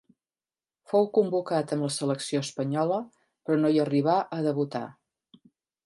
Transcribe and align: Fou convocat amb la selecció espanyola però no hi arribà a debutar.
Fou 0.93 1.05
convocat 1.17 1.75
amb 1.77 1.87
la 1.87 1.91
selecció 1.97 2.43
espanyola 2.47 2.99
però 3.21 3.61
no 3.63 3.75
hi 3.77 3.81
arribà 3.87 4.19
a 4.39 4.45
debutar. 4.49 4.87